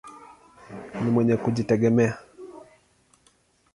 Ni 1.01 1.11
mwenye 1.11 1.35
kujitegemea. 1.37 2.17